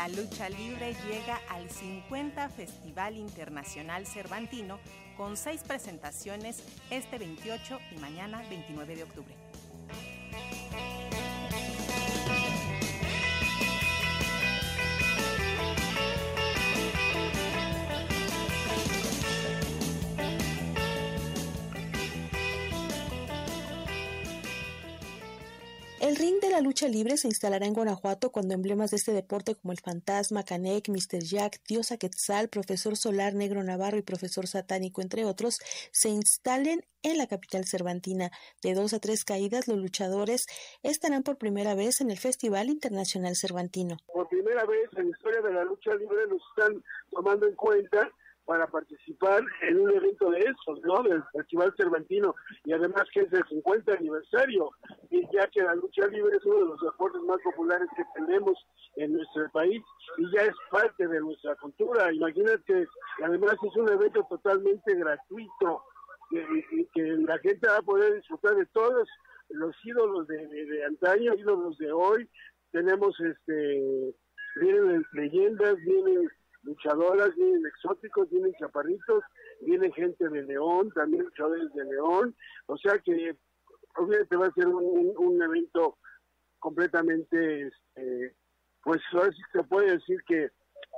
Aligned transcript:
La 0.00 0.08
lucha 0.08 0.48
libre 0.48 0.96
llega 1.06 1.38
al 1.50 1.68
50 1.68 2.48
Festival 2.48 3.18
Internacional 3.18 4.06
Cervantino 4.06 4.78
con 5.14 5.36
seis 5.36 5.62
presentaciones 5.62 6.64
este 6.88 7.18
28 7.18 7.78
y 7.94 7.98
mañana 7.98 8.42
29 8.48 8.96
de 8.96 9.02
octubre. 9.02 9.34
El 26.00 26.16
ring 26.16 26.40
de 26.40 26.48
la 26.48 26.62
lucha 26.62 26.88
libre 26.88 27.18
se 27.18 27.28
instalará 27.28 27.66
en 27.66 27.74
Guanajuato 27.74 28.32
cuando 28.32 28.54
emblemas 28.54 28.90
de 28.90 28.96
este 28.96 29.12
deporte 29.12 29.54
como 29.54 29.72
el 29.72 29.80
Fantasma, 29.80 30.44
Canek, 30.44 30.88
Mr. 30.88 31.22
Jack, 31.22 31.60
Diosa 31.68 31.98
Quetzal, 31.98 32.48
Profesor 32.48 32.96
Solar, 32.96 33.34
Negro 33.34 33.62
Navarro 33.62 33.98
y 33.98 34.02
Profesor 34.02 34.46
Satánico, 34.46 35.02
entre 35.02 35.26
otros, 35.26 35.58
se 35.92 36.08
instalen 36.08 36.80
en 37.02 37.18
la 37.18 37.26
capital 37.26 37.66
cervantina. 37.66 38.30
De 38.62 38.72
dos 38.72 38.94
a 38.94 38.98
tres 38.98 39.26
caídas, 39.26 39.68
los 39.68 39.76
luchadores 39.76 40.46
estarán 40.82 41.22
por 41.22 41.36
primera 41.36 41.74
vez 41.74 42.00
en 42.00 42.10
el 42.10 42.16
Festival 42.16 42.70
Internacional 42.70 43.36
Cervantino. 43.36 43.98
Por 44.10 44.26
primera 44.26 44.64
vez 44.64 44.88
en 44.96 45.04
la 45.04 45.10
historia 45.10 45.42
de 45.42 45.52
la 45.52 45.64
lucha 45.64 45.94
libre 45.96 46.26
nos 46.30 46.40
están 46.56 46.82
tomando 47.10 47.46
en 47.46 47.54
cuenta 47.56 48.10
para 48.46 48.66
participar 48.66 49.42
en 49.62 49.78
un 49.78 49.90
evento 49.94 50.30
de 50.30 50.40
esos, 50.40 50.82
¿no? 50.82 51.02
Del 51.02 51.22
Festival 51.32 51.74
Cervantino 51.76 52.34
y 52.64 52.72
además 52.72 53.04
que 53.12 53.20
es 53.20 53.32
el 53.32 53.44
50 53.48 53.92
aniversario, 53.92 54.70
y 55.10 55.26
ya 55.32 55.46
que 55.48 55.62
la 55.62 55.74
lucha 55.74 56.06
libre 56.06 56.36
es 56.36 56.44
uno 56.44 56.58
de 56.58 56.64
los 56.66 56.80
deportes 56.80 57.20
más 57.22 57.40
populares 57.42 57.88
que 57.96 58.04
tenemos 58.14 58.56
en 58.96 59.12
nuestro 59.12 59.50
país 59.50 59.82
y 60.18 60.30
ya 60.32 60.42
es 60.42 60.54
parte 60.70 61.06
de 61.06 61.20
nuestra 61.20 61.56
cultura. 61.56 62.12
Imagínate, 62.12 62.86
además 63.22 63.56
es 63.60 63.76
un 63.76 63.88
evento 63.88 64.24
totalmente 64.30 64.94
gratuito 64.94 65.82
y 66.30 66.86
que, 66.94 67.02
la 67.02 67.38
gente 67.38 67.66
va 67.66 67.78
a 67.78 67.82
poder 67.82 68.14
disfrutar 68.14 68.54
de 68.54 68.66
todos 68.66 69.08
los 69.48 69.74
ídolos 69.84 70.28
de, 70.28 70.84
antaño, 70.84 71.34
ídolos 71.34 71.76
de 71.78 71.90
hoy. 71.90 72.28
Tenemos 72.70 73.18
este 73.18 74.14
vienen 74.56 75.04
leyendas, 75.12 75.76
vienen 75.84 76.28
luchadoras, 76.62 77.34
vienen 77.34 77.66
exóticos, 77.66 78.30
vienen 78.30 78.54
chaparritos, 78.60 79.24
viene 79.62 79.90
gente 79.92 80.28
de 80.28 80.42
León, 80.42 80.92
también 80.92 81.24
luchadores 81.24 81.72
de 81.72 81.84
León, 81.84 82.34
o 82.66 82.76
sea 82.76 82.98
que 82.98 83.36
obviamente 83.96 84.36
va 84.36 84.46
a 84.46 84.52
ser 84.52 84.66
un, 84.66 85.42
evento 85.42 85.98
completamente, 86.58 87.68
este, 87.68 88.34
pues 88.82 89.00
ahora 89.12 89.30
sí 89.32 89.42
se 89.52 89.62
puede 89.64 89.92
decir 89.92 90.18
que 90.26 90.50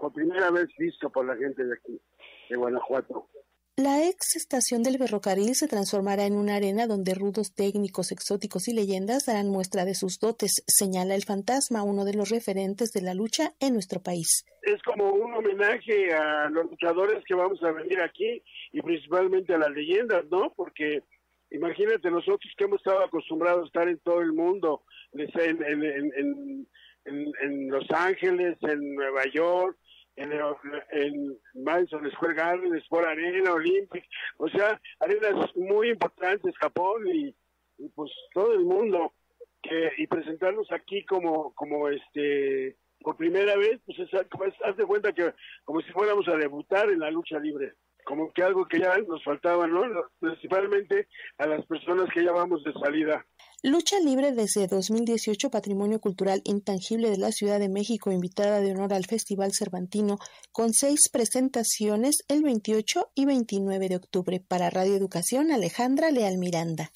por 0.00 0.12
primera 0.12 0.50
vez 0.50 0.68
visto 0.78 1.10
por 1.10 1.26
la 1.26 1.36
gente 1.36 1.64
de 1.64 1.74
aquí, 1.74 2.00
de 2.48 2.56
Guanajuato. 2.56 3.28
La 3.76 4.06
ex 4.06 4.36
estación 4.36 4.82
del 4.82 4.98
ferrocarril 4.98 5.54
se 5.54 5.66
transformará 5.66 6.26
en 6.26 6.34
una 6.34 6.56
arena 6.56 6.86
donde 6.86 7.14
rudos 7.14 7.54
técnicos, 7.54 8.12
exóticos 8.12 8.68
y 8.68 8.74
leyendas 8.74 9.24
darán 9.24 9.48
muestra 9.48 9.86
de 9.86 9.94
sus 9.94 10.18
dotes, 10.18 10.62
señala 10.66 11.14
el 11.14 11.24
fantasma, 11.24 11.82
uno 11.82 12.04
de 12.04 12.12
los 12.12 12.28
referentes 12.28 12.90
de 12.92 13.00
la 13.00 13.14
lucha 13.14 13.52
en 13.58 13.72
nuestro 13.72 14.00
país. 14.02 14.44
Es 14.62 14.82
como 14.82 15.10
un 15.12 15.32
homenaje 15.32 16.12
a 16.12 16.50
los 16.50 16.70
luchadores 16.70 17.24
que 17.24 17.34
vamos 17.34 17.62
a 17.62 17.72
venir 17.72 18.00
aquí 18.02 18.42
y 18.72 18.82
principalmente 18.82 19.54
a 19.54 19.58
las 19.58 19.70
leyendas, 19.70 20.26
¿no? 20.30 20.52
Porque 20.54 21.02
imagínate 21.50 22.10
nosotros 22.10 22.52
que 22.56 22.64
hemos 22.64 22.78
estado 22.78 23.04
acostumbrados 23.04 23.64
a 23.64 23.66
estar 23.66 23.88
en 23.88 23.98
todo 23.98 24.20
el 24.20 24.32
mundo, 24.32 24.82
en, 25.12 26.66
Los 27.70 27.90
Ángeles, 27.90 28.56
en 28.62 28.94
Nueva 28.94 29.24
York, 29.32 29.76
en, 30.16 30.32
en 30.92 31.38
Madison 31.54 32.10
Square 32.12 32.34
Garden, 32.34 32.74
Sport 32.76 33.06
Arena, 33.06 33.52
Olympic, 33.52 34.04
o 34.38 34.48
sea, 34.48 34.80
arenas 35.00 35.54
muy 35.56 35.90
importantes, 35.90 36.56
Japón 36.58 37.06
y, 37.06 37.34
pues 37.94 38.12
todo 38.34 38.52
el 38.52 38.64
mundo, 38.64 39.14
que, 39.62 39.92
y 39.96 40.06
presentarnos 40.06 40.70
aquí 40.72 41.04
como, 41.04 41.54
como 41.54 41.88
este, 41.88 42.76
por 43.00 43.16
primera 43.16 43.56
vez, 43.56 43.80
pues, 43.86 43.98
pues 44.30 44.54
haz 44.64 44.76
de 44.76 44.84
cuenta 44.84 45.12
que 45.12 45.32
como 45.64 45.80
si 45.80 45.90
fuéramos 45.92 46.28
a 46.28 46.36
debutar 46.36 46.90
en 46.90 46.98
la 47.00 47.10
lucha 47.10 47.38
libre 47.38 47.74
como 48.10 48.32
que 48.32 48.42
algo 48.42 48.66
que 48.66 48.80
ya 48.80 48.96
nos 49.08 49.22
faltaba, 49.22 49.68
¿no? 49.68 49.82
Principalmente 50.18 51.06
a 51.38 51.46
las 51.46 51.64
personas 51.66 52.08
que 52.12 52.24
ya 52.24 52.32
vamos 52.32 52.64
de 52.64 52.72
salida. 52.72 53.24
Lucha 53.62 54.00
Libre 54.00 54.32
desde 54.32 54.66
2018, 54.66 55.48
Patrimonio 55.48 56.00
Cultural 56.00 56.40
Intangible 56.44 57.08
de 57.08 57.18
la 57.18 57.30
Ciudad 57.30 57.60
de 57.60 57.68
México, 57.68 58.10
invitada 58.10 58.60
de 58.60 58.72
honor 58.72 58.94
al 58.94 59.06
Festival 59.06 59.52
Cervantino, 59.52 60.18
con 60.50 60.72
seis 60.72 61.08
presentaciones 61.12 62.24
el 62.26 62.42
28 62.42 63.12
y 63.14 63.26
29 63.26 63.88
de 63.88 63.96
octubre. 63.96 64.40
Para 64.40 64.70
Radio 64.70 64.96
Educación, 64.96 65.52
Alejandra 65.52 66.10
Leal 66.10 66.38
Miranda. 66.38 66.90